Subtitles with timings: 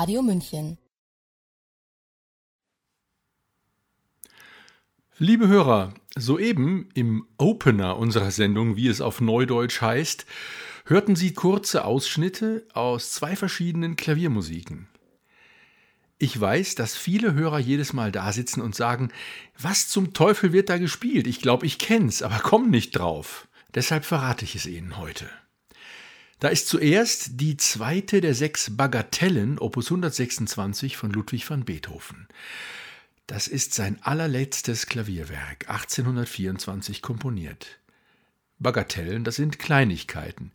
[0.00, 0.78] Radio München.
[5.18, 10.24] Liebe Hörer, soeben im Opener unserer Sendung, wie es auf Neudeutsch heißt,
[10.86, 14.88] hörten Sie kurze Ausschnitte aus zwei verschiedenen Klaviermusiken.
[16.16, 19.12] Ich weiß, dass viele Hörer jedes Mal da sitzen und sagen,
[19.58, 21.26] was zum Teufel wird da gespielt?
[21.26, 23.48] Ich glaube, ich kenn's, aber komm nicht drauf.
[23.74, 25.28] Deshalb verrate ich es Ihnen heute.
[26.40, 32.28] Da ist zuerst die zweite der sechs Bagatellen, Opus 126 von Ludwig van Beethoven.
[33.26, 37.78] Das ist sein allerletztes Klavierwerk, 1824 komponiert.
[38.58, 40.50] Bagatellen, das sind Kleinigkeiten.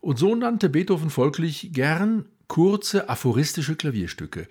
[0.00, 4.46] Und so nannte Beethoven folglich gern kurze aphoristische Klavierstücke.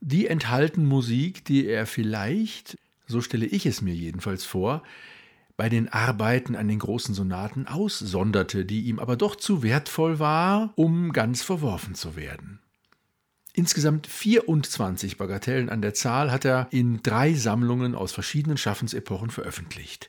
[0.00, 4.82] Die enthalten Musik, die er vielleicht, so stelle ich es mir jedenfalls vor,
[5.56, 10.72] bei den Arbeiten an den großen Sonaten aussonderte, die ihm aber doch zu wertvoll war,
[10.76, 12.60] um ganz verworfen zu werden.
[13.54, 20.08] Insgesamt 24 Bagatellen an der Zahl hat er in drei Sammlungen aus verschiedenen Schaffensepochen veröffentlicht.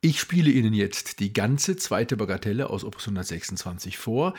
[0.00, 4.34] Ich spiele Ihnen jetzt die ganze zweite Bagatelle aus Opus 126 vor.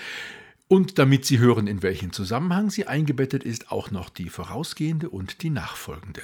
[0.68, 5.44] Und damit Sie hören, in welchen Zusammenhang sie eingebettet ist, auch noch die vorausgehende und
[5.44, 6.22] die nachfolgende.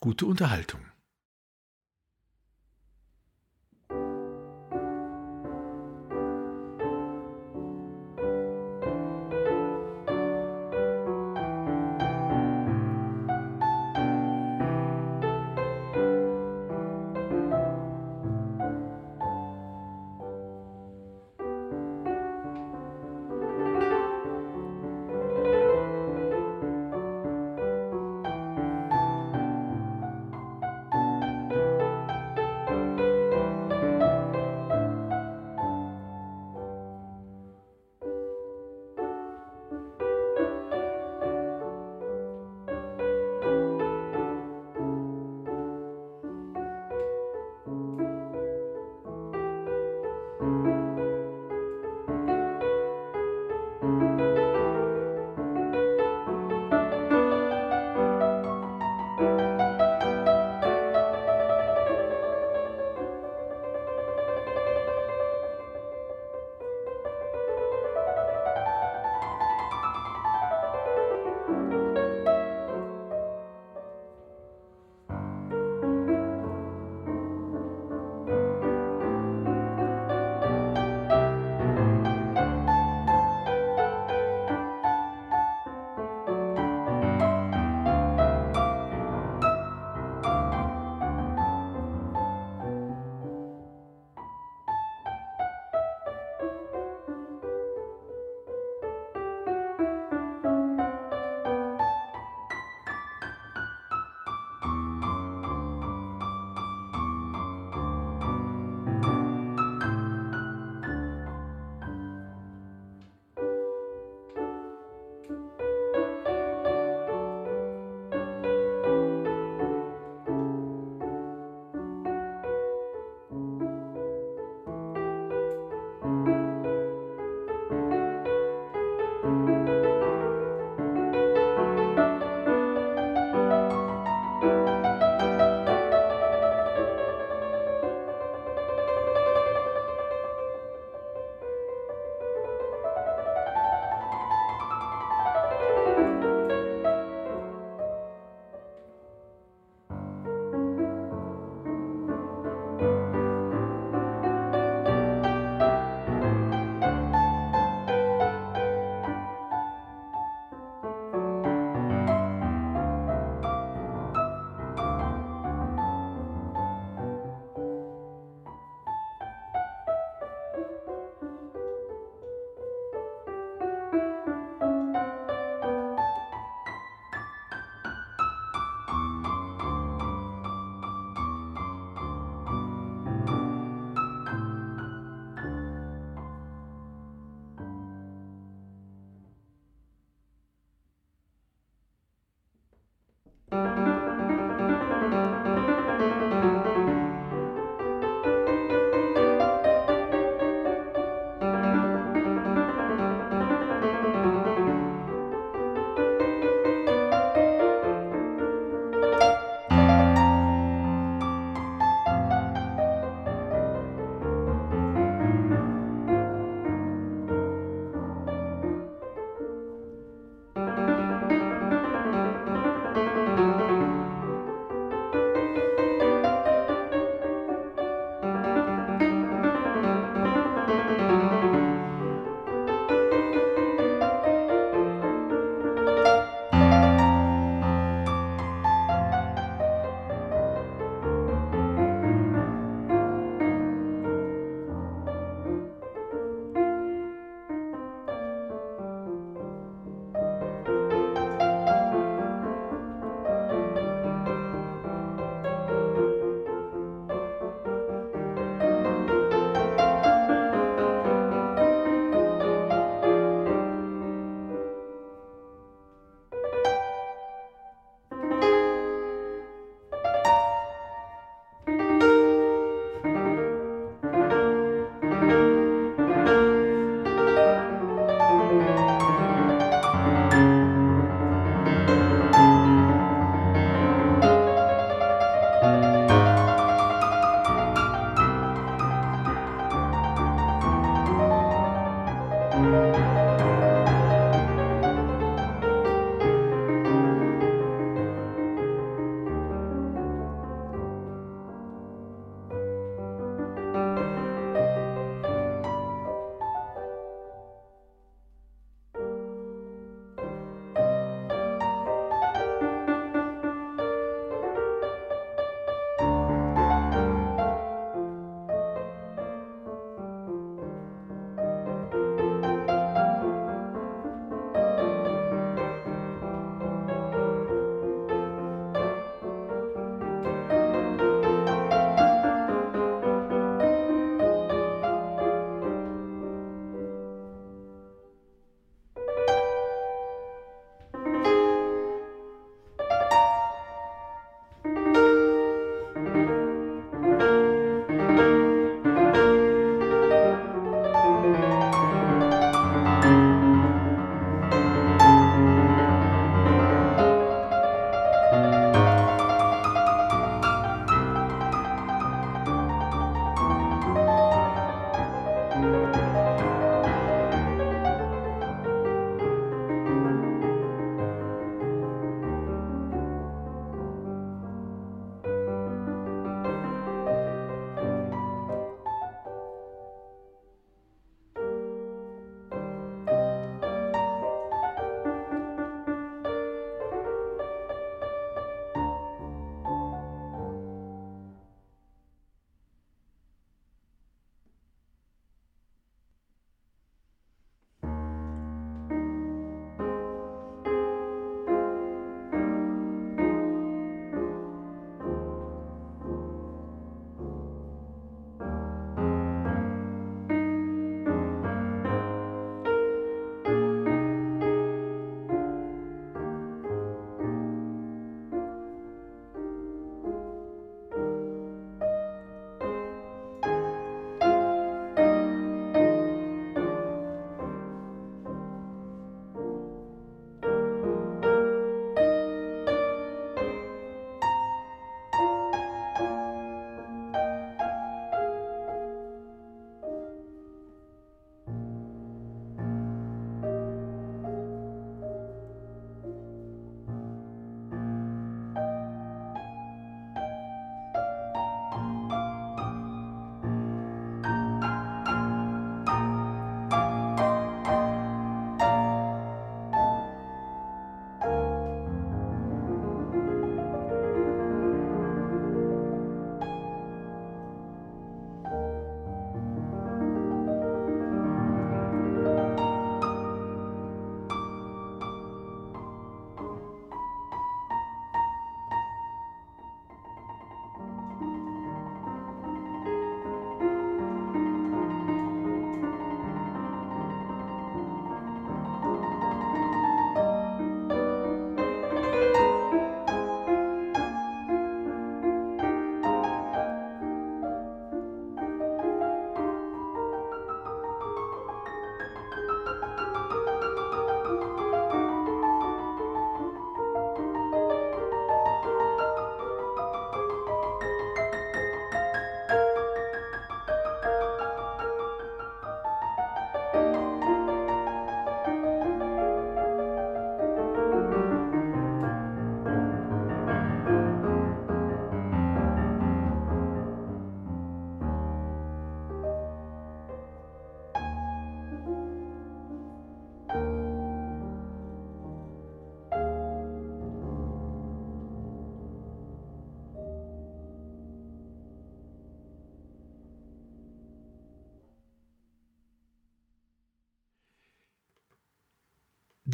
[0.00, 0.80] Gute Unterhaltung.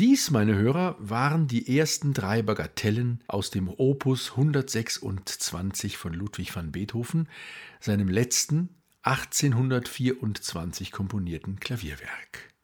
[0.00, 6.72] Dies, meine Hörer, waren die ersten drei Bagatellen aus dem Opus 126 von Ludwig van
[6.72, 7.28] Beethoven,
[7.80, 8.70] seinem letzten
[9.02, 12.54] 1824 komponierten Klavierwerk.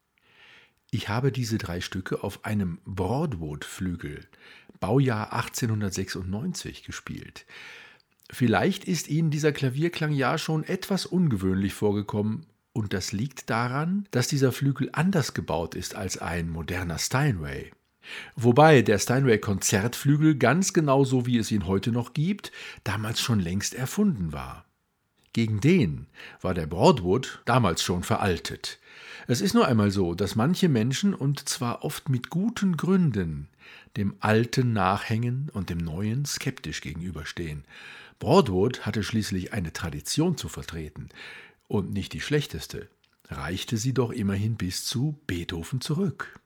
[0.91, 4.27] Ich habe diese drei Stücke auf einem Broadwood-Flügel,
[4.81, 7.45] Baujahr 1896, gespielt.
[8.31, 12.47] Vielleicht ist Ihnen dieser Klavierklang ja schon etwas ungewöhnlich vorgekommen,
[12.77, 17.73] und das liegt daran, dass dieser Flügel anders gebaut ist als ein moderner Steinway.
[18.37, 22.53] Wobei der Steinway Konzertflügel ganz genau so wie es ihn heute noch gibt,
[22.85, 24.67] damals schon längst erfunden war.
[25.33, 26.07] Gegen den
[26.43, 28.79] war der Broadwood damals schon veraltet.
[29.27, 33.49] Es ist nur einmal so, dass manche Menschen, und zwar oft mit guten Gründen,
[33.97, 37.65] dem Alten nachhängen und dem Neuen skeptisch gegenüberstehen.
[38.19, 41.09] Broadwood hatte schließlich eine Tradition zu vertreten,
[41.69, 42.89] und nicht die schlechteste,
[43.29, 46.41] reichte sie doch immerhin bis zu Beethoven zurück.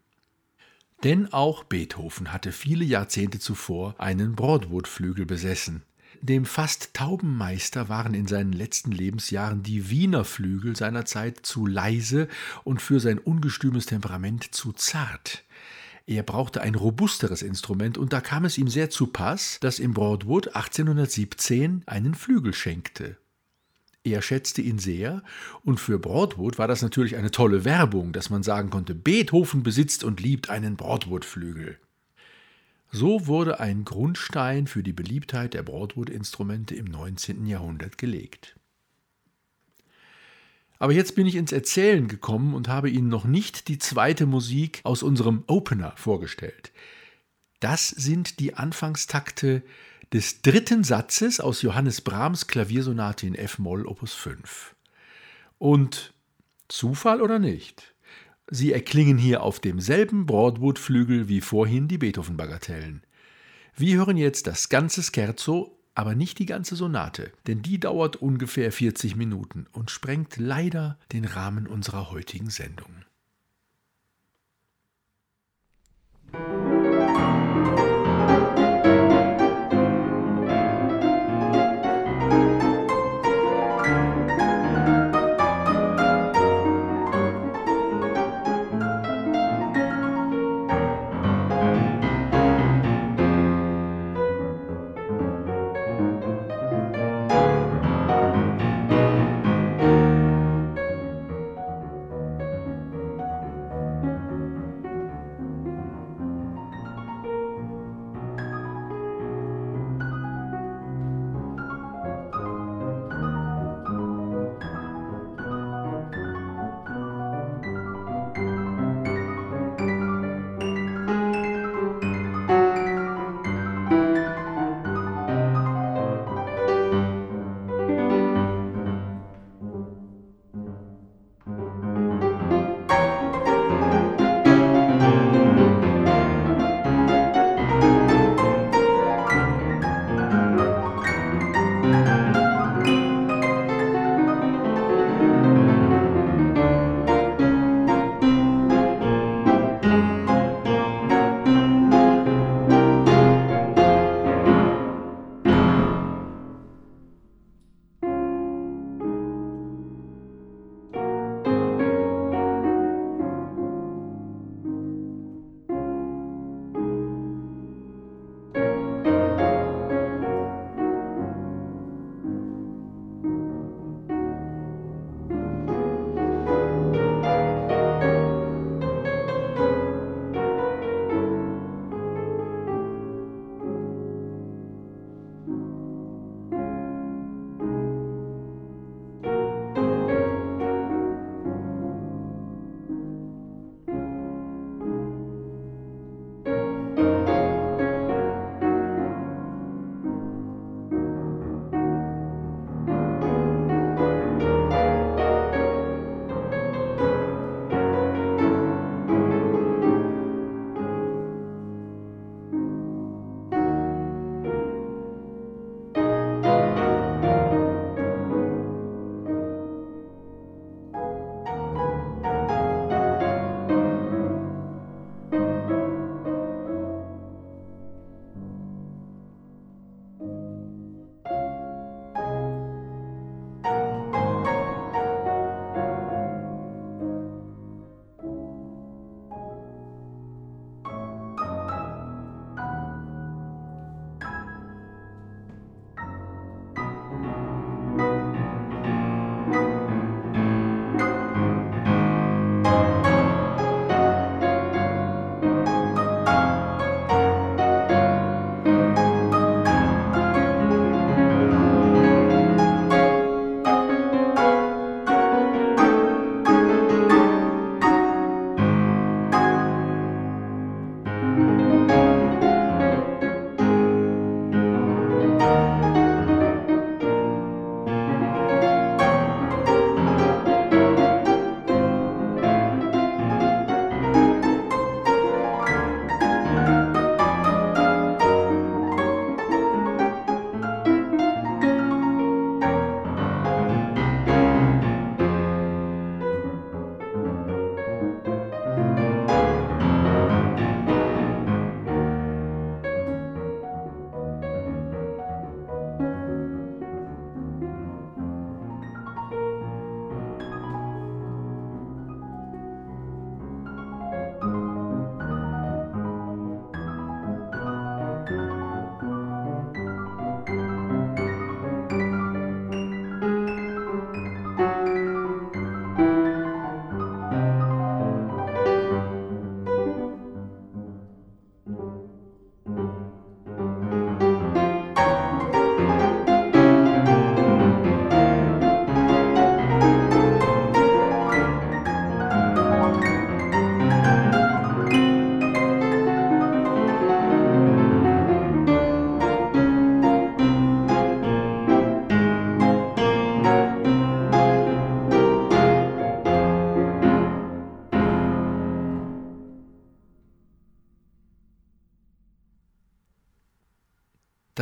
[1.05, 5.83] Denn auch Beethoven hatte viele Jahrzehnte zuvor einen Broadwood-Flügel besessen.
[6.21, 11.67] Dem fast tauben Meister waren in seinen letzten Lebensjahren die Wiener Flügel seiner Zeit zu
[11.67, 12.29] leise
[12.65, 15.45] und für sein ungestümes Temperament zu zart.
[16.07, 19.95] Er brauchte ein robusteres Instrument und da kam es ihm sehr zu Pass, dass ihm
[19.95, 23.17] Broadwood 1817 einen Flügel schenkte.
[24.03, 25.23] Er schätzte ihn sehr,
[25.63, 30.05] und für Broadwood war das natürlich eine tolle Werbung, dass man sagen konnte, Beethoven besitzt
[30.05, 31.79] und liebt einen Broadwood-Flügel.
[32.91, 37.47] So wurde ein Grundstein für die Beliebtheit der Broadwood-Instrumente im 19.
[37.47, 38.57] Jahrhundert gelegt.
[40.79, 44.81] Aber jetzt bin ich ins Erzählen gekommen und habe Ihnen noch nicht die zweite Musik
[44.83, 46.73] aus unserem Opener vorgestellt.
[47.61, 49.63] Das sind die Anfangstakte
[50.13, 54.75] des dritten Satzes aus Johannes Brahms Klaviersonate in F-Moll Opus 5.
[55.59, 56.15] Und
[56.69, 57.95] Zufall oder nicht?
[58.51, 63.03] Sie erklingen hier auf demselben Broadwood-Flügel wie vorhin die Beethoven-Bagatellen.
[63.77, 68.73] Wir hören jetzt das ganze Scherzo, aber nicht die ganze Sonate, denn die dauert ungefähr
[68.73, 73.05] 40 Minuten und sprengt leider den Rahmen unserer heutigen Sendung.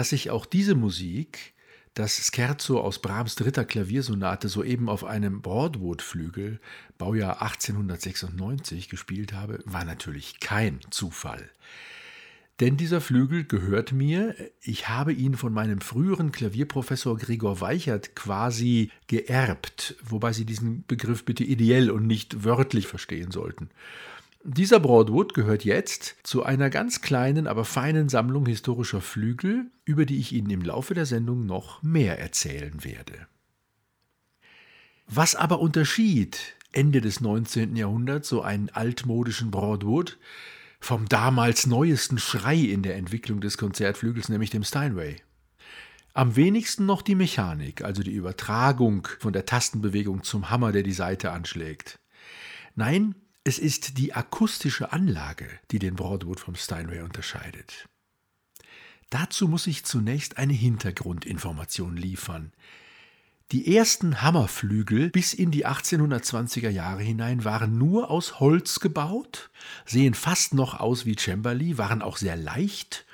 [0.09, 1.53] Dass sich auch diese Musik,
[1.93, 6.61] das Scherzo aus Brahms dritter Klaviersonate soeben auf einem Broadwood-Flügel,
[6.97, 11.51] Baujahr 1896, gespielt habe, war natürlich kein Zufall.
[12.61, 14.35] Denn dieser Flügel gehört mir.
[14.63, 21.27] Ich habe ihn von meinem früheren Klavierprofessor Gregor Weichert quasi geerbt, wobei Sie diesen Begriff
[21.27, 23.69] bitte ideell und nicht wörtlich verstehen sollten.
[24.45, 30.19] Dieser Broadwood gehört jetzt zu einer ganz kleinen, aber feinen Sammlung historischer Flügel, über die
[30.19, 33.27] ich Ihnen im Laufe der Sendung noch mehr erzählen werde.
[35.07, 37.77] Was aber unterschied Ende des 19.
[37.77, 40.19] Jahrhunderts so einen altmodischen Broadwood
[40.81, 45.17] vom damals neuesten Schrei in der Entwicklung des Konzertflügels, nämlich dem Steinway.
[46.15, 50.93] Am wenigsten noch die Mechanik, also die Übertragung von der Tastenbewegung zum Hammer, der die
[50.93, 51.99] Saite anschlägt.
[52.75, 53.15] Nein,
[53.49, 57.89] es ist die akustische Anlage, die den Broadwood vom Steinway unterscheidet.
[59.09, 62.53] Dazu muss ich zunächst eine Hintergrundinformation liefern.
[63.51, 69.49] Die ersten Hammerflügel bis in die 1820er Jahre hinein waren nur aus Holz gebaut,
[69.87, 73.07] sehen fast noch aus wie Cembali, waren auch sehr leicht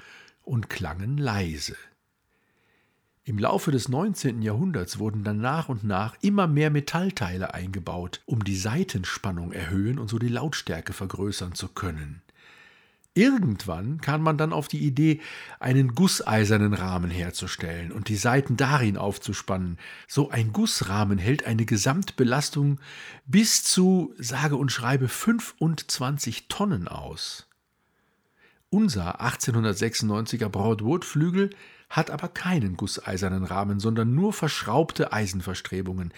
[0.42, 1.76] und klangen leise.
[3.26, 4.42] Im Laufe des 19.
[4.42, 10.10] Jahrhunderts wurden dann nach und nach immer mehr Metallteile eingebaut, um die Saitenspannung erhöhen und
[10.10, 12.20] so die Lautstärke vergrößern zu können.
[13.14, 15.22] Irgendwann kam man dann auf die Idee,
[15.58, 19.78] einen gusseisernen Rahmen herzustellen und die Saiten darin aufzuspannen.
[20.06, 22.78] So ein Gussrahmen hält eine Gesamtbelastung
[23.24, 27.46] bis zu, sage und schreibe, 25 Tonnen aus.
[28.68, 31.50] Unser 1896er Broadwood-Flügel
[31.94, 36.12] hat aber keinen gusseisernen Rahmen, sondern nur verschraubte Eisenverstrebungen.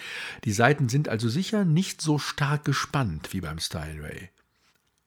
[0.45, 4.31] Die Saiten sind also sicher nicht so stark gespannt wie beim Steinway.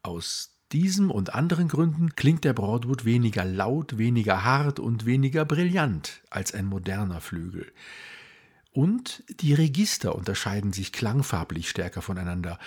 [0.03, 6.21] Aus diesem und anderen Gründen klingt der Broadwood weniger laut, weniger hart und weniger brillant
[6.29, 7.71] als ein moderner Flügel.
[8.71, 12.59] Und die Register unterscheiden sich klangfarblich stärker voneinander,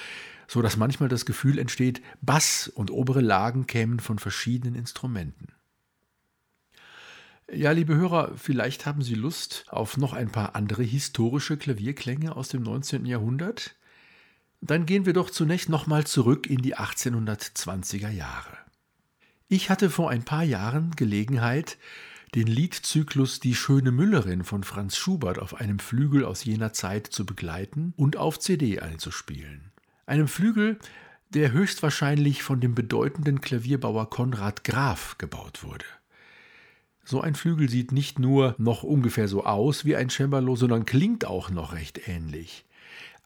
[0.48, 5.52] so dass manchmal das Gefühl entsteht, Bass und obere Lagen kämen von verschiedenen Instrumenten.
[7.54, 12.48] Ja, liebe Hörer, vielleicht haben Sie Lust auf noch ein paar andere historische Klavierklänge aus
[12.48, 13.04] dem 19.
[13.04, 13.76] Jahrhundert?
[14.62, 18.56] Dann gehen wir doch zunächst nochmal zurück in die 1820er Jahre.
[19.48, 21.76] Ich hatte vor ein paar Jahren Gelegenheit,
[22.34, 27.26] den Liedzyklus Die schöne Müllerin von Franz Schubert auf einem Flügel aus jener Zeit zu
[27.26, 29.72] begleiten und auf CD einzuspielen.
[30.06, 30.78] Einem Flügel,
[31.28, 35.84] der höchstwahrscheinlich von dem bedeutenden Klavierbauer Konrad Graf gebaut wurde.
[37.04, 41.24] So ein Flügel sieht nicht nur noch ungefähr so aus wie ein Cembalo, sondern klingt
[41.24, 42.64] auch noch recht ähnlich.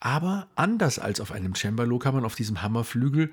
[0.00, 3.32] Aber anders als auf einem Cembalo kann man auf diesem Hammerflügel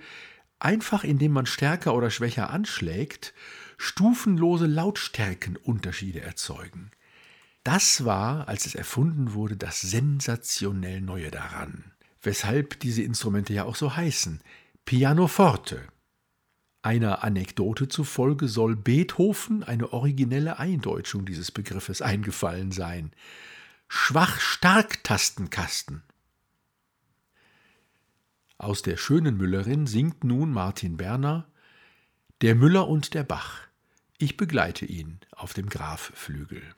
[0.63, 3.33] einfach indem man stärker oder schwächer anschlägt,
[3.77, 6.91] stufenlose Lautstärkenunterschiede erzeugen.
[7.63, 13.75] Das war, als es erfunden wurde, das sensationell Neue daran, weshalb diese Instrumente ja auch
[13.75, 14.41] so heißen,
[14.85, 15.81] Pianoforte.
[16.83, 23.13] Einer Anekdote zufolge soll Beethoven eine originelle Eindeutschung dieses Begriffes eingefallen sein.
[23.87, 26.03] Schwach-Stark-Tastenkasten.
[28.57, 31.47] Aus der schönen Müllerin singt nun Martin Berner
[32.41, 33.61] Der Müller und der Bach.
[34.17, 36.75] Ich begleite ihn auf dem Grafflügel.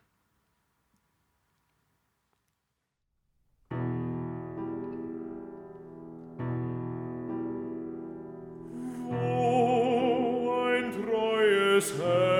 [11.75, 12.34] des Herrn.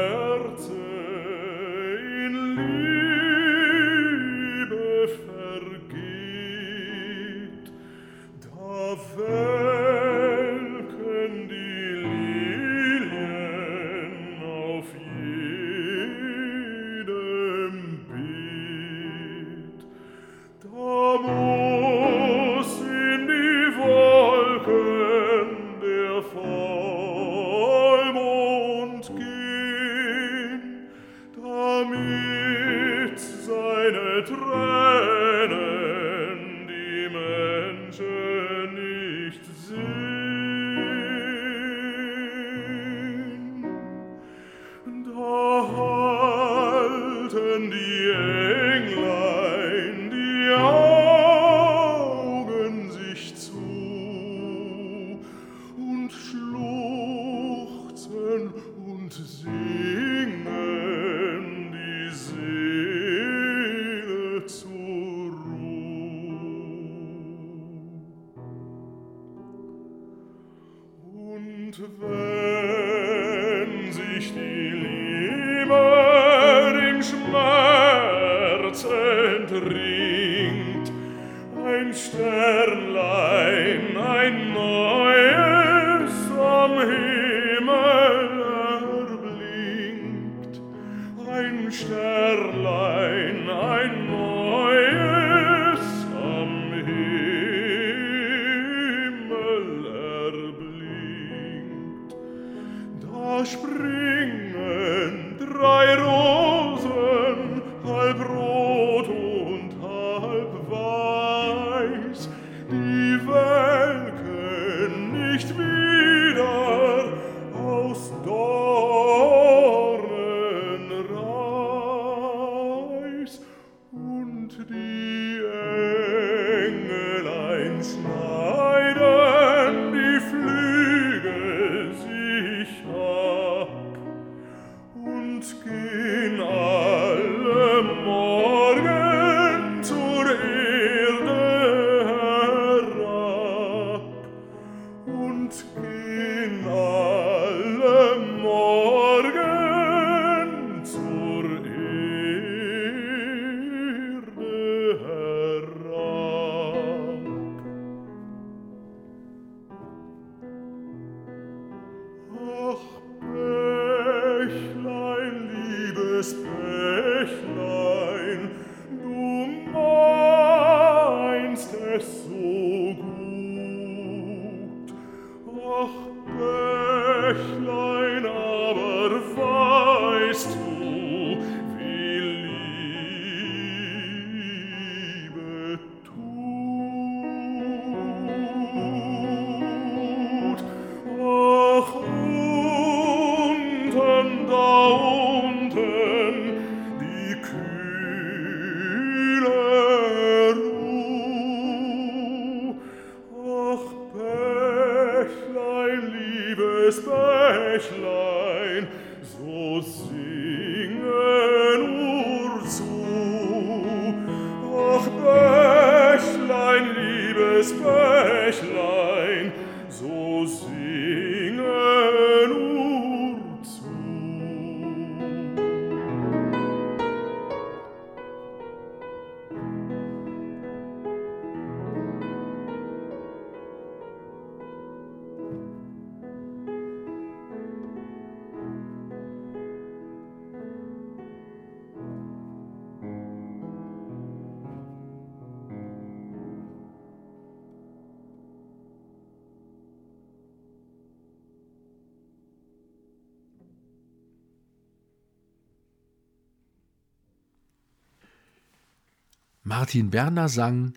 [259.67, 260.93] Martin Berner sang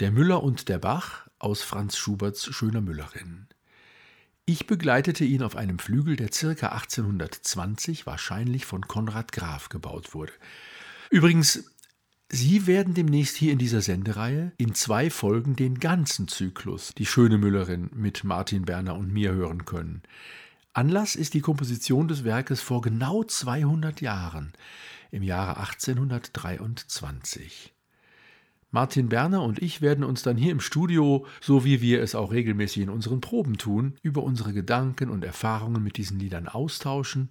[0.00, 3.46] Der Müller und der Bach aus Franz Schuberts Schöner Müllerin.
[4.44, 10.34] Ich begleitete ihn auf einem Flügel, der circa 1820 wahrscheinlich von Konrad Graf gebaut wurde.
[11.08, 11.70] Übrigens,
[12.28, 17.38] Sie werden demnächst hier in dieser Sendereihe in zwei Folgen den ganzen Zyklus Die Schöne
[17.38, 20.02] Müllerin mit Martin Berner und mir hören können.
[20.74, 24.52] Anlass ist die Komposition des Werkes vor genau 200 Jahren,
[25.10, 27.72] im Jahre 1823.
[28.70, 32.32] Martin Berner und ich werden uns dann hier im Studio, so wie wir es auch
[32.32, 37.30] regelmäßig in unseren Proben tun, über unsere Gedanken und Erfahrungen mit diesen Liedern austauschen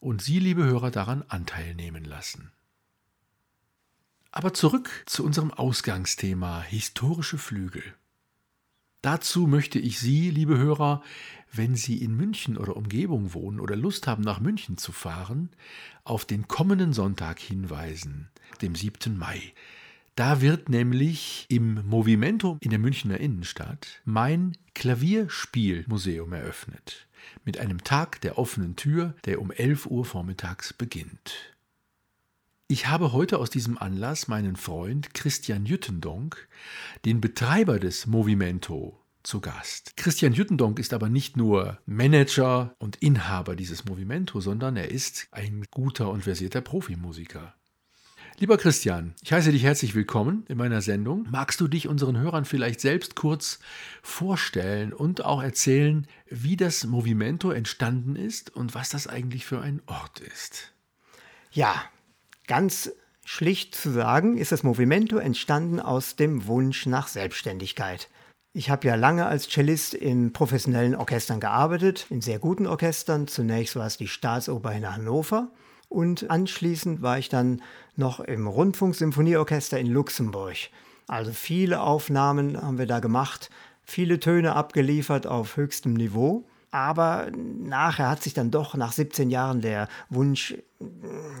[0.00, 2.50] und Sie, liebe Hörer, daran Anteil nehmen lassen.
[4.32, 7.82] Aber zurück zu unserem Ausgangsthema historische Flügel.
[9.02, 11.02] Dazu möchte ich Sie, liebe Hörer,
[11.52, 15.50] wenn Sie in München oder Umgebung wohnen oder Lust haben, nach München zu fahren,
[16.04, 18.28] auf den kommenden Sonntag hinweisen,
[18.60, 19.16] dem 7.
[19.16, 19.54] Mai.
[20.20, 27.08] Da wird nämlich im Movimento in der Münchner Innenstadt mein Klavierspielmuseum eröffnet.
[27.46, 31.56] Mit einem Tag der offenen Tür, der um 11 Uhr vormittags beginnt.
[32.68, 36.48] Ich habe heute aus diesem Anlass meinen Freund Christian Jüttendonk,
[37.06, 39.96] den Betreiber des Movimento, zu Gast.
[39.96, 45.64] Christian Jüttendonk ist aber nicht nur Manager und Inhaber dieses Movimento, sondern er ist ein
[45.70, 47.54] guter und versierter Profimusiker.
[48.40, 51.28] Lieber Christian, ich heiße dich herzlich willkommen in meiner Sendung.
[51.30, 53.58] Magst du dich unseren Hörern vielleicht selbst kurz
[54.02, 59.82] vorstellen und auch erzählen, wie das Movimento entstanden ist und was das eigentlich für ein
[59.84, 60.72] Ort ist?
[61.52, 61.84] Ja,
[62.46, 62.90] ganz
[63.26, 68.08] schlicht zu sagen, ist das Movimento entstanden aus dem Wunsch nach Selbstständigkeit.
[68.54, 73.28] Ich habe ja lange als Cellist in professionellen Orchestern gearbeitet, in sehr guten Orchestern.
[73.28, 75.52] Zunächst war es die Staatsoper in Hannover
[75.90, 77.60] Und anschließend war ich dann
[77.96, 80.56] noch im Rundfunksymphonieorchester in Luxemburg.
[81.08, 83.50] Also viele Aufnahmen haben wir da gemacht,
[83.82, 86.44] viele Töne abgeliefert auf höchstem Niveau.
[86.70, 90.54] Aber nachher hat sich dann doch nach 17 Jahren der Wunsch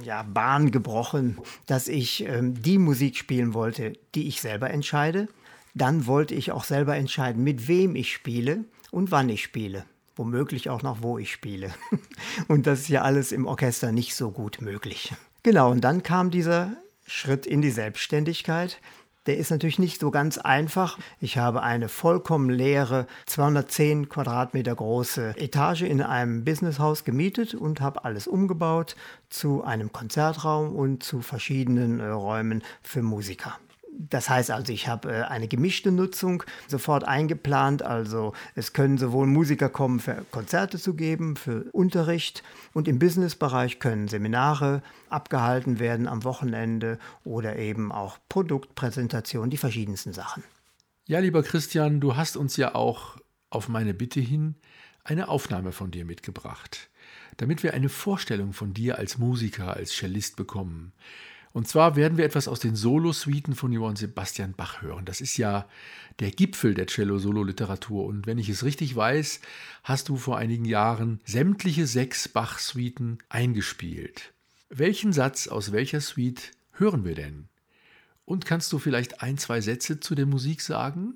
[0.02, 5.28] ja, Bahn gebrochen, dass ich ähm, die Musik spielen wollte, die ich selber entscheide.
[5.74, 9.84] Dann wollte ich auch selber entscheiden, mit wem ich spiele und wann ich spiele.
[10.20, 11.72] Womöglich auch noch, wo ich spiele.
[12.46, 15.14] Und das ist ja alles im Orchester nicht so gut möglich.
[15.42, 18.82] Genau, und dann kam dieser Schritt in die Selbstständigkeit.
[19.24, 20.98] Der ist natürlich nicht so ganz einfach.
[21.20, 28.04] Ich habe eine vollkommen leere, 210 Quadratmeter große Etage in einem Businesshaus gemietet und habe
[28.04, 28.96] alles umgebaut
[29.30, 33.58] zu einem Konzertraum und zu verschiedenen äh, Räumen für Musiker.
[34.08, 37.82] Das heißt also, ich habe äh, eine gemischte Nutzung sofort eingeplant.
[37.82, 43.78] Also es können sowohl Musiker kommen, für Konzerte zu geben, für Unterricht und im Businessbereich
[43.78, 50.42] können Seminare abgehalten werden am Wochenende oder eben auch Produktpräsentationen, die verschiedensten Sachen.
[51.06, 53.18] Ja, lieber Christian, du hast uns ja auch
[53.50, 54.54] auf meine Bitte hin
[55.04, 56.88] eine Aufnahme von dir mitgebracht,
[57.36, 60.92] damit wir eine Vorstellung von dir als Musiker, als Cellist bekommen.
[61.52, 65.04] Und zwar werden wir etwas aus den Solosuiten von Johann Sebastian Bach hören.
[65.04, 65.66] Das ist ja
[66.20, 68.04] der Gipfel der Cello-Solo-Literatur.
[68.04, 69.40] Und wenn ich es richtig weiß,
[69.82, 74.32] hast du vor einigen Jahren sämtliche sechs Bach-Suiten eingespielt.
[74.68, 77.48] Welchen Satz aus welcher Suite hören wir denn?
[78.24, 81.14] Und kannst du vielleicht ein, zwei Sätze zu der Musik sagen?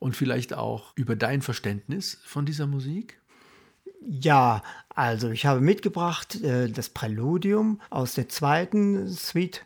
[0.00, 3.19] Und vielleicht auch über dein Verständnis von dieser Musik?
[4.00, 4.62] Ja,
[4.94, 9.64] also ich habe mitgebracht äh, das Präludium aus der zweiten Suite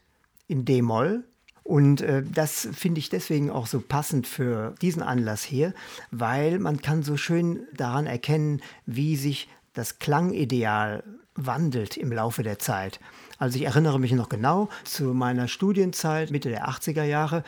[0.48, 1.24] in D-Moll.
[1.62, 5.72] Und äh, das finde ich deswegen auch so passend für diesen Anlass hier,
[6.10, 11.02] weil man kann so schön daran erkennen, wie sich das Klangideal
[11.34, 13.00] wandelt im Laufe der Zeit.
[13.38, 17.44] Also ich erinnere mich noch genau zu meiner Studienzeit Mitte der 80er Jahre.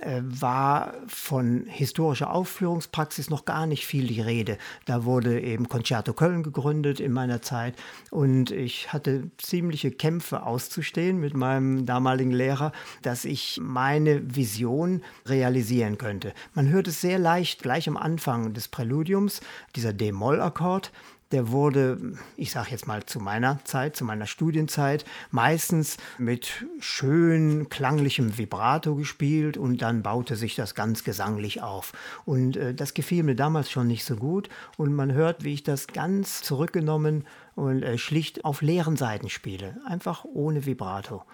[0.00, 4.56] Äh, war von historischer Aufführungspraxis noch gar nicht viel die Rede.
[4.86, 7.74] Da wurde eben Concerto Köln gegründet in meiner Zeit
[8.10, 15.98] und ich hatte ziemliche Kämpfe auszustehen mit meinem damaligen Lehrer, dass ich meine Vision realisieren
[15.98, 16.32] könnte.
[16.54, 19.42] Man hört es sehr leicht gleich am Anfang des Präludiums,
[19.76, 20.92] dieser D-Moll-Akkord,
[21.32, 27.68] der wurde, ich sage jetzt mal zu meiner Zeit, zu meiner Studienzeit, meistens mit schön
[27.68, 31.92] klanglichem Vibrato gespielt und dann baute sich das ganz gesanglich auf.
[32.24, 35.62] Und äh, das gefiel mir damals schon nicht so gut und man hört, wie ich
[35.62, 41.24] das ganz zurückgenommen und äh, schlicht auf leeren Seiten spiele, einfach ohne Vibrato.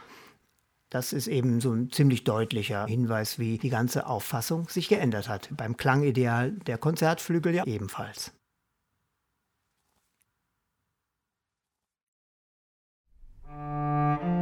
[0.90, 5.48] Das ist eben so ein ziemlich deutlicher Hinweis, wie die ganze Auffassung sich geändert hat.
[5.56, 8.32] Beim Klangideal der Konzertflügel ja ebenfalls.
[13.56, 14.35] Música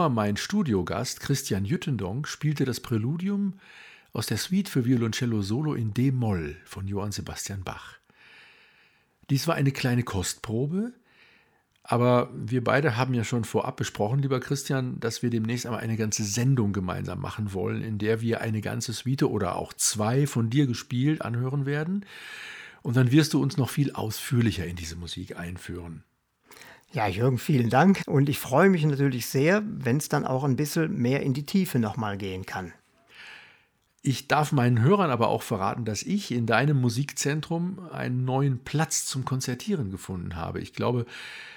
[0.00, 3.60] Hörer, mein Studiogast Christian Jüttendonk spielte das Präludium
[4.14, 7.98] aus der Suite für Violoncello Solo in D-Moll von Johann Sebastian Bach.
[9.28, 10.94] Dies war eine kleine Kostprobe,
[11.82, 15.98] aber wir beide haben ja schon vorab besprochen, lieber Christian, dass wir demnächst einmal eine
[15.98, 20.48] ganze Sendung gemeinsam machen wollen, in der wir eine ganze Suite oder auch zwei von
[20.48, 22.06] dir gespielt anhören werden.
[22.80, 26.04] Und dann wirst du uns noch viel ausführlicher in diese Musik einführen.
[26.92, 28.02] Ja, Jürgen, vielen Dank.
[28.08, 31.46] Und ich freue mich natürlich sehr, wenn es dann auch ein bisschen mehr in die
[31.46, 32.72] Tiefe nochmal gehen kann.
[34.02, 39.04] Ich darf meinen Hörern aber auch verraten, dass ich in deinem Musikzentrum einen neuen Platz
[39.04, 40.60] zum Konzertieren gefunden habe.
[40.60, 41.04] Ich glaube,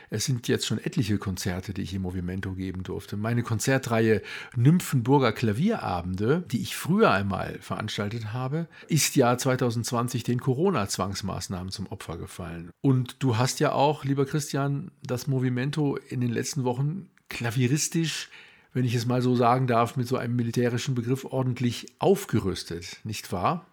[0.10, 3.16] es sind jetzt schon etliche Konzerte, die ich im Movimento geben durfte.
[3.16, 4.22] Meine Konzertreihe
[4.58, 12.18] Nymphenburger Klavierabende, die ich früher einmal veranstaltet habe, ist ja 2020 den Corona-Zwangsmaßnahmen zum Opfer
[12.18, 12.72] gefallen.
[12.82, 18.30] Und du hast ja auch, lieber Christian, das Movimento in den letzten Wochen klavieristisch
[18.74, 23.32] wenn ich es mal so sagen darf, mit so einem militärischen Begriff ordentlich aufgerüstet, nicht
[23.32, 23.66] wahr?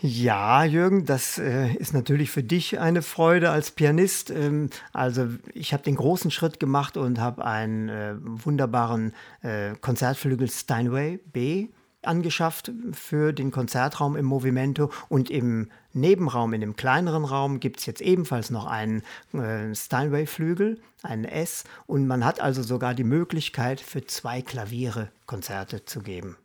[0.00, 4.30] Ja, Jürgen, das äh, ist natürlich für dich eine Freude als Pianist.
[4.30, 10.50] Ähm, also ich habe den großen Schritt gemacht und habe einen äh, wunderbaren äh, Konzertflügel
[10.50, 11.68] Steinway B
[12.06, 17.86] angeschafft für den Konzertraum im Movimento und im Nebenraum, in dem kleineren Raum, gibt es
[17.86, 19.02] jetzt ebenfalls noch einen
[19.32, 25.84] äh, Steinway-Flügel, einen S und man hat also sogar die Möglichkeit, für zwei Klaviere Konzerte
[25.84, 26.36] zu geben.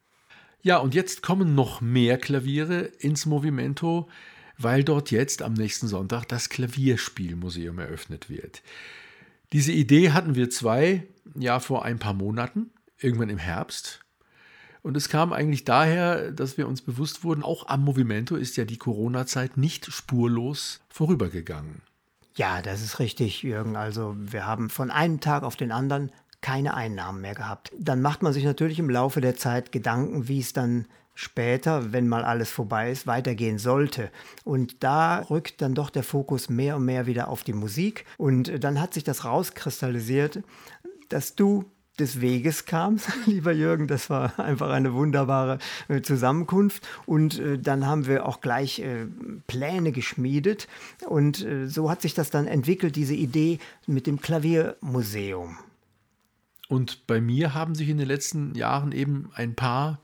[0.62, 4.10] Ja, und jetzt kommen noch mehr Klaviere ins Movimento,
[4.57, 8.62] weil dort jetzt am nächsten Sonntag das Klavierspielmuseum eröffnet wird.
[9.53, 14.01] Diese Idee hatten wir zwei, ja, vor ein paar Monaten, irgendwann im Herbst.
[14.82, 18.66] Und es kam eigentlich daher, dass wir uns bewusst wurden, auch am Movimento ist ja
[18.66, 21.82] die Corona-Zeit nicht spurlos vorübergegangen.
[22.36, 23.76] Ja, das ist richtig, Jürgen.
[23.76, 26.12] Also wir haben von einem Tag auf den anderen
[26.42, 27.72] keine Einnahmen mehr gehabt.
[27.78, 32.08] Dann macht man sich natürlich im Laufe der Zeit Gedanken, wie es dann später, wenn
[32.08, 34.10] mal alles vorbei ist, weitergehen sollte.
[34.46, 38.06] Und da rückt dann doch der Fokus mehr und mehr wieder auf die Musik.
[38.18, 40.42] Und dann hat sich das rauskristallisiert,
[41.10, 41.66] dass du
[42.00, 43.88] des Weges kamst, lieber Jürgen.
[43.88, 46.88] Das war einfach eine wunderbare äh, Zusammenkunft.
[47.06, 49.06] Und äh, dann haben wir auch gleich äh,
[49.47, 50.68] Pläne geschmiedet.
[51.08, 55.58] Und äh, so hat sich das dann entwickelt, diese Idee mit dem Klaviermuseum.
[56.68, 60.00] Und bei mir haben sich in den letzten Jahren eben ein paar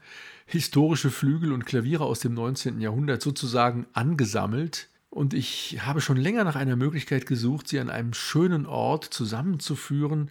[0.47, 2.79] historische Flügel und Klaviere aus dem 19.
[2.79, 4.89] Jahrhundert sozusagen angesammelt.
[5.09, 10.29] Und ich habe schon länger nach einer Möglichkeit gesucht, sie an einem schönen Ort zusammenzuführen,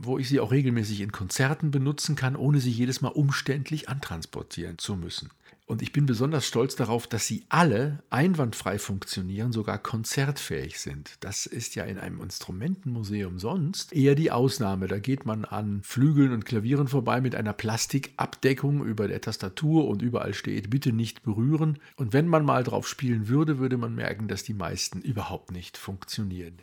[0.00, 4.78] wo ich sie auch regelmäßig in Konzerten benutzen kann, ohne sie jedes Mal umständlich antransportieren
[4.78, 5.30] zu müssen.
[5.70, 11.12] Und ich bin besonders stolz darauf, dass sie alle einwandfrei funktionieren, sogar konzertfähig sind.
[11.20, 14.88] Das ist ja in einem Instrumentenmuseum sonst eher die Ausnahme.
[14.88, 20.02] Da geht man an Flügeln und Klavieren vorbei mit einer Plastikabdeckung über der Tastatur und
[20.02, 21.78] überall steht, bitte nicht berühren.
[21.94, 25.78] Und wenn man mal drauf spielen würde, würde man merken, dass die meisten überhaupt nicht
[25.78, 26.58] funktionieren.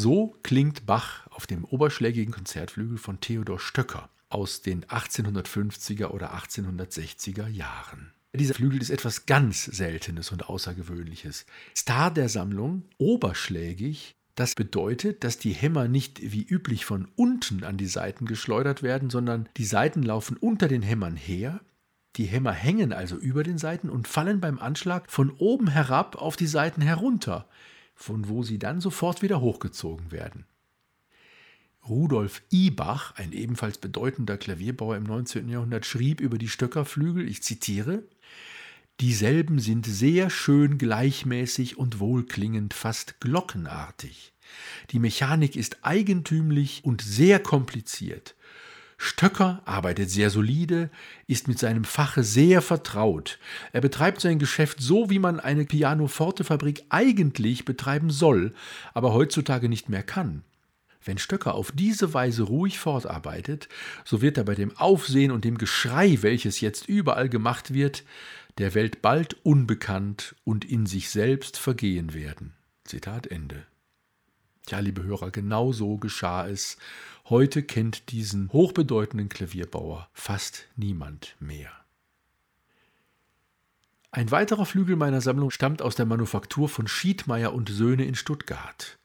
[0.00, 7.48] So klingt Bach auf dem oberschlägigen Konzertflügel von Theodor Stöcker aus den 1850er oder 1860er
[7.48, 8.12] Jahren.
[8.32, 11.46] Dieser Flügel ist etwas ganz Seltenes und Außergewöhnliches.
[11.76, 17.76] Star der Sammlung, oberschlägig, das bedeutet, dass die Hämmer nicht wie üblich von unten an
[17.76, 21.58] die Saiten geschleudert werden, sondern die Saiten laufen unter den Hämmern her.
[22.14, 26.36] Die Hämmer hängen also über den Saiten und fallen beim Anschlag von oben herab auf
[26.36, 27.48] die Saiten herunter,
[27.98, 30.46] von wo sie dann sofort wieder hochgezogen werden.
[31.88, 35.48] Rudolf Ibach, ein ebenfalls bedeutender Klavierbauer im 19.
[35.48, 38.04] Jahrhundert, schrieb über die Stöckerflügel, ich zitiere,
[39.00, 44.32] Dieselben sind sehr schön gleichmäßig und wohlklingend, fast glockenartig.
[44.90, 48.34] Die Mechanik ist eigentümlich und sehr kompliziert.
[49.00, 50.90] Stöcker arbeitet sehr solide,
[51.28, 53.38] ist mit seinem Fache sehr vertraut.
[53.72, 58.54] Er betreibt sein Geschäft so, wie man eine Pianoforte-Fabrik eigentlich betreiben soll,
[58.94, 60.42] aber heutzutage nicht mehr kann.
[61.04, 63.68] Wenn Stöcker auf diese Weise ruhig fortarbeitet,
[64.04, 68.02] so wird er bei dem Aufsehen und dem Geschrei, welches jetzt überall gemacht wird,
[68.58, 72.54] der Welt bald unbekannt und in sich selbst vergehen werden.
[72.84, 73.64] Zitat Ende.
[74.70, 76.76] Ja, liebe Hörer, genau so geschah es.
[77.28, 81.70] Heute kennt diesen hochbedeutenden Klavierbauer fast niemand mehr.
[84.10, 88.98] Ein weiterer Flügel meiner Sammlung stammt aus der Manufaktur von Schiedmeier und Söhne in Stuttgart.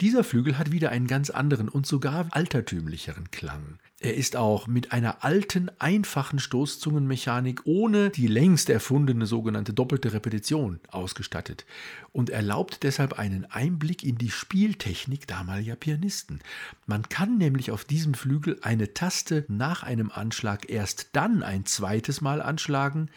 [0.00, 3.78] Dieser Flügel hat wieder einen ganz anderen und sogar altertümlicheren Klang.
[4.04, 10.78] Er ist auch mit einer alten, einfachen Stoßzungenmechanik ohne die längst erfundene sogenannte doppelte Repetition
[10.90, 11.64] ausgestattet
[12.12, 16.40] und erlaubt deshalb einen Einblick in die Spieltechnik damaliger Pianisten.
[16.84, 22.20] Man kann nämlich auf diesem Flügel eine Taste nach einem Anschlag erst dann ein zweites
[22.20, 23.08] Mal anschlagen,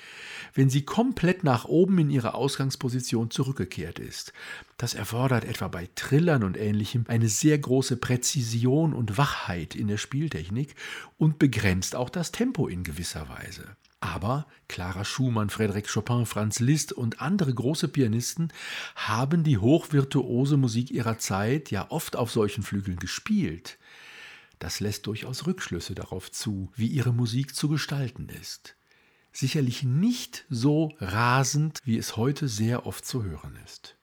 [0.53, 4.31] wenn sie komplett nach oben in ihre Ausgangsposition zurückgekehrt ist.
[4.77, 9.97] Das erfordert etwa bei Trillern und ähnlichem eine sehr große Präzision und Wachheit in der
[9.97, 10.75] Spieltechnik
[11.17, 13.75] und begrenzt auch das Tempo in gewisser Weise.
[13.99, 18.53] Aber Clara Schumann, Frédéric Chopin, Franz Liszt und andere große Pianisten
[18.95, 23.79] haben die hochvirtuose Musik ihrer Zeit ja oft auf solchen Flügeln gespielt.
[24.59, 28.75] Das lässt durchaus Rückschlüsse darauf zu, wie ihre Musik zu gestalten ist.
[29.31, 33.96] Sicherlich nicht so rasend, wie es heute sehr oft zu hören ist.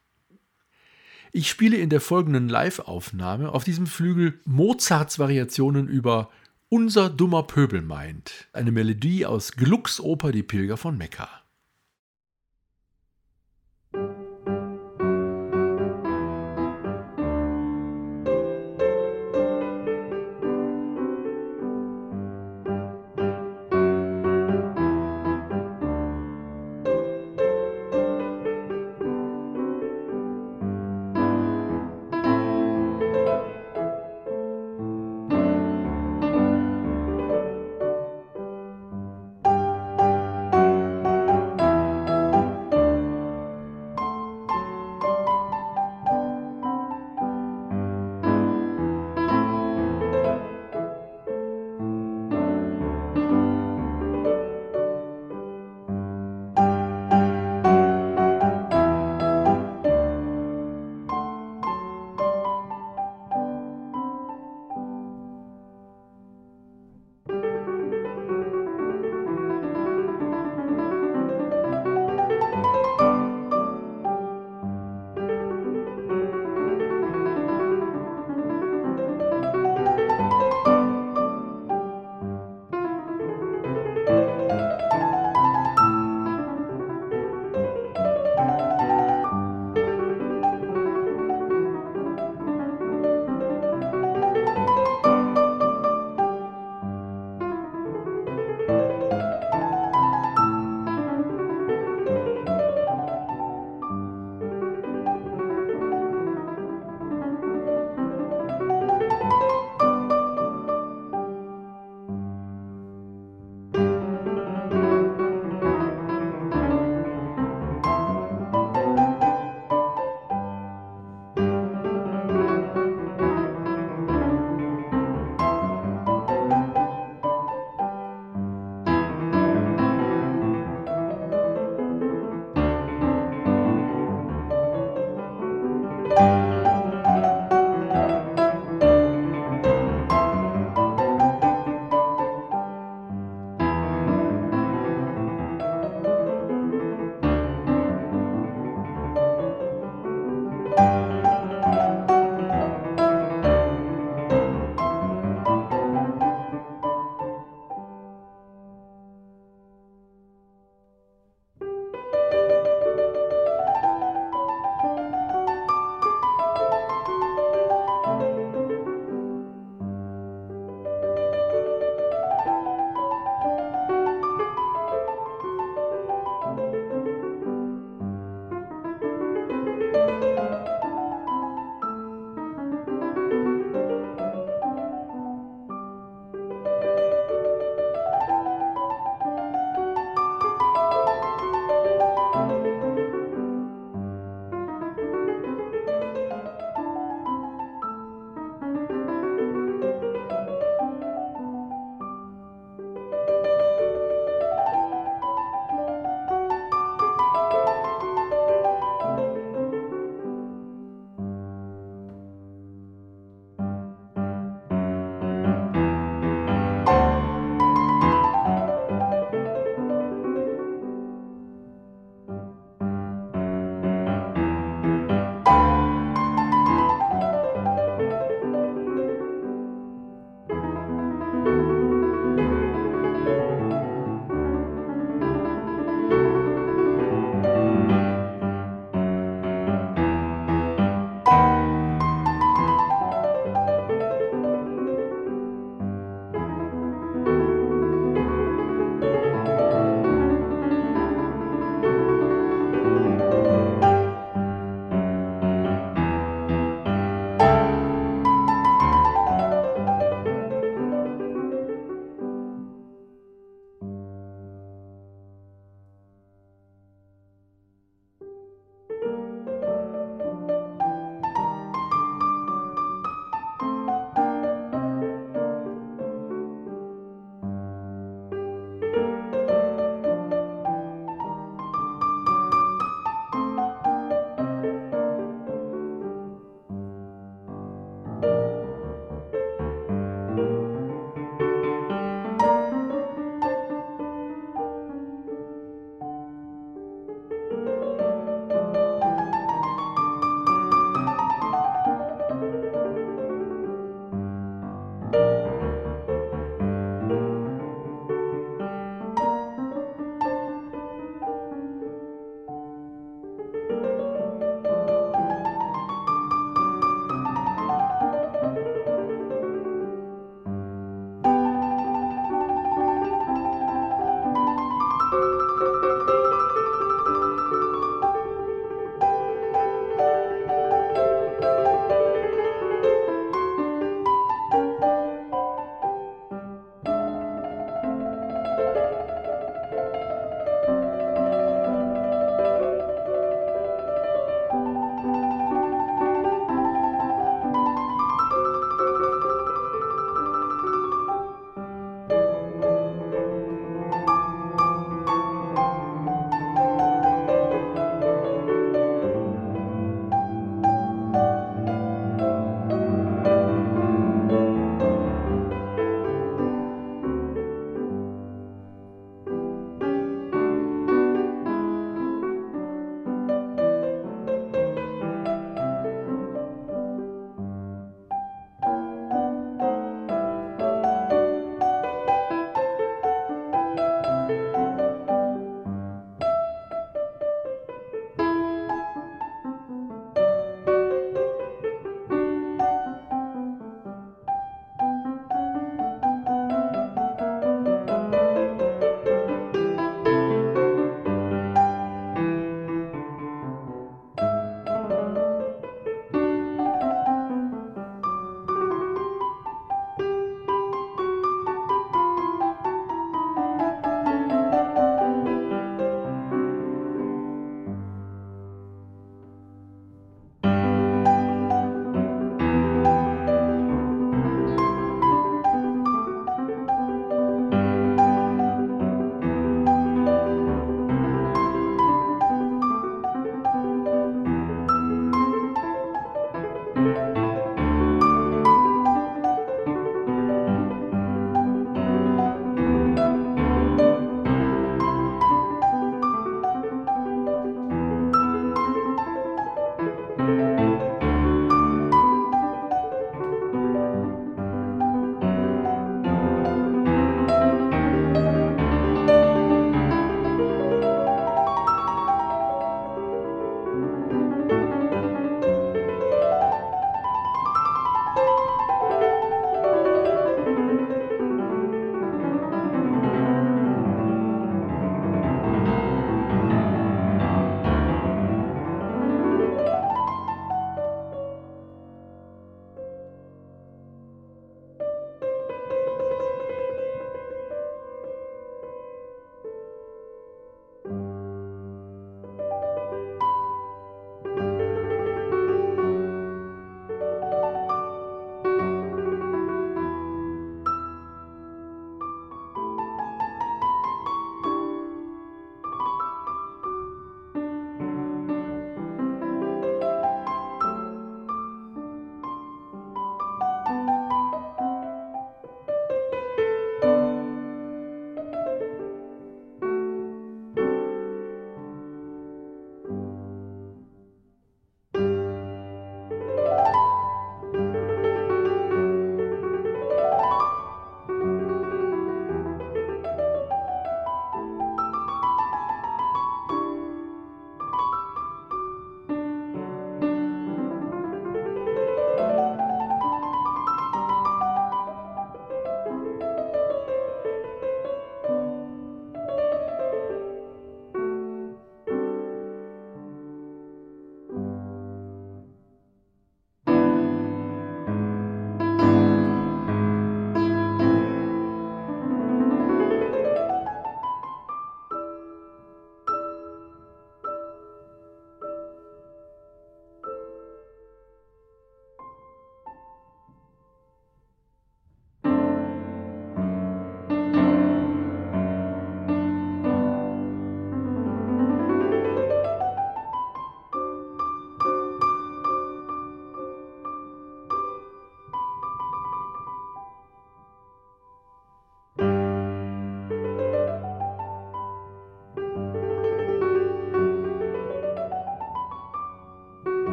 [1.36, 6.30] Ich spiele in der folgenden Live-Aufnahme auf diesem Flügel Mozarts Variationen über
[6.68, 11.43] Unser dummer Pöbel meint, eine Melodie aus Glucks Oper Die Pilger von Mekka.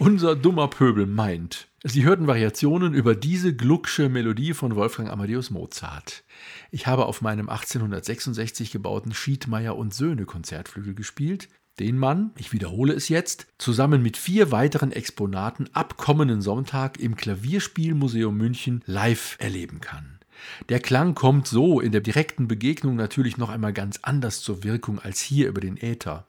[0.00, 1.68] Unser dummer Pöbel meint.
[1.84, 6.24] Sie hörten Variationen über diese glucksche Melodie von Wolfgang Amadeus Mozart.
[6.70, 11.48] Ich habe auf meinem 1866 gebauten Schiedmeier und Söhne Konzertflügel gespielt,
[11.78, 17.14] den man, ich wiederhole es jetzt, zusammen mit vier weiteren Exponaten ab kommenden Sonntag im
[17.14, 20.18] Klavierspielmuseum München live erleben kann.
[20.70, 24.98] Der Klang kommt so in der direkten Begegnung natürlich noch einmal ganz anders zur Wirkung
[24.98, 26.26] als hier über den Äther.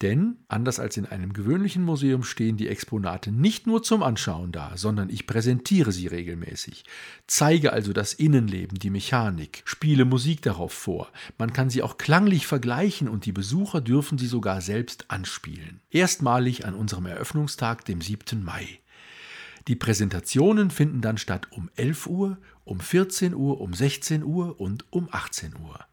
[0.00, 4.76] Denn, anders als in einem gewöhnlichen Museum, stehen die Exponate nicht nur zum Anschauen da,
[4.76, 6.84] sondern ich präsentiere sie regelmäßig,
[7.26, 11.10] zeige also das Innenleben, die Mechanik, spiele Musik darauf vor.
[11.36, 15.80] Man kann sie auch klanglich vergleichen und die Besucher dürfen sie sogar selbst anspielen.
[15.90, 18.44] Erstmalig an unserem Eröffnungstag, dem 7.
[18.44, 18.78] Mai.
[19.66, 24.84] Die Präsentationen finden dann statt um 11 Uhr, um 14 Uhr, um 16 Uhr und
[24.90, 25.87] um 18 Uhr.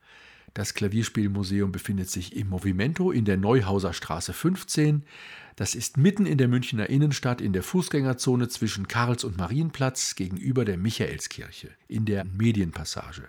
[0.55, 5.03] Das Klavierspielmuseum befindet sich im Movimento in der Neuhauser Straße 15.
[5.57, 10.63] Das ist mitten in der Münchner Innenstadt in der Fußgängerzone zwischen Karls- und Marienplatz gegenüber
[10.63, 13.27] der Michaelskirche in der Medienpassage.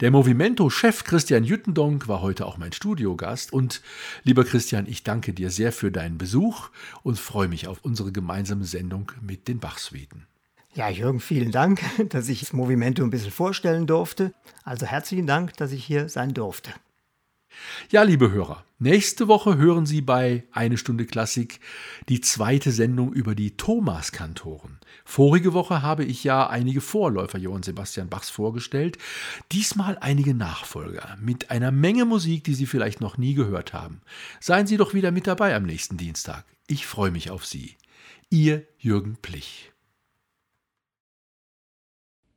[0.00, 3.80] Der Movimento-Chef Christian Jüttendonk war heute auch mein Studiogast und
[4.24, 6.70] lieber Christian, ich danke dir sehr für deinen Besuch
[7.04, 10.26] und freue mich auf unsere gemeinsame Sendung mit den Bachsuiten.
[10.78, 14.32] Ja, Jürgen, vielen Dank, dass ich das Movimento ein bisschen vorstellen durfte.
[14.62, 16.70] Also herzlichen Dank, dass ich hier sein durfte.
[17.90, 21.58] Ja, liebe Hörer, nächste Woche hören Sie bei Eine Stunde Klassik
[22.08, 24.78] die zweite Sendung über die Thomas-Kantoren.
[25.04, 28.98] Vorige Woche habe ich ja einige Vorläufer Johann Sebastian Bachs vorgestellt,
[29.50, 34.00] diesmal einige Nachfolger mit einer Menge Musik, die Sie vielleicht noch nie gehört haben.
[34.38, 36.44] Seien Sie doch wieder mit dabei am nächsten Dienstag.
[36.68, 37.74] Ich freue mich auf Sie.
[38.30, 39.72] Ihr Jürgen Plich.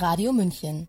[0.00, 0.88] Radio München